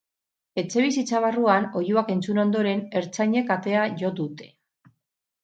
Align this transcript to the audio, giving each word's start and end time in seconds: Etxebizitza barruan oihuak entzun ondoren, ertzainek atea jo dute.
Etxebizitza 0.59 1.19
barruan 1.25 1.67
oihuak 1.81 2.09
entzun 2.15 2.43
ondoren, 2.45 2.81
ertzainek 3.03 3.53
atea 3.59 3.85
jo 4.03 4.13
dute. 4.23 4.51